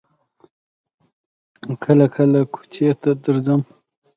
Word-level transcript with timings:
کله 1.83 2.05
کله 2.15 2.39
کوڅې 2.53 2.87
ته 3.01 3.09
درځم. 3.23 3.61